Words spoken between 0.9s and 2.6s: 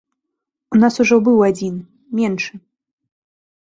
ужо быў адзін, меншы.